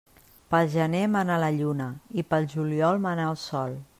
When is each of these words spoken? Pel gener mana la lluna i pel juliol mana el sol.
Pel 0.53 0.71
gener 0.75 1.01
mana 1.15 1.35
la 1.43 1.51
lluna 1.59 1.91
i 2.21 2.25
pel 2.31 2.49
juliol 2.57 3.01
mana 3.07 3.31
el 3.35 3.41
sol. 3.47 3.81